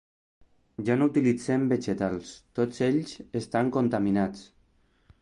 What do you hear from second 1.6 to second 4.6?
vegetals, tots ells estan contaminats.